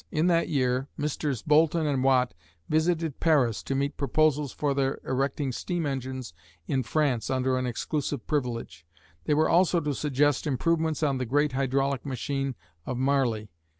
In 0.09 0.25
that 0.25 0.49
year 0.49 0.87
Messrs. 0.97 1.43
Boulton 1.43 1.85
and 1.85 2.03
Watt 2.03 2.33
visited 2.67 3.19
Paris 3.19 3.61
to 3.61 3.75
meet 3.75 3.97
proposals 3.97 4.51
for 4.51 4.73
their 4.73 4.99
erecting 5.05 5.51
steam 5.51 5.85
engines 5.85 6.33
in 6.65 6.81
France 6.81 7.29
under 7.29 7.55
an 7.55 7.67
exclusive 7.67 8.25
privilege. 8.25 8.83
They 9.25 9.35
were 9.35 9.47
also 9.47 9.79
to 9.81 9.93
suggest 9.93 10.47
improvements 10.47 11.03
on 11.03 11.19
the 11.19 11.25
great 11.27 11.51
hydraulic 11.51 12.03
machine 12.03 12.55
of 12.83 12.97
Marly. 12.97 13.51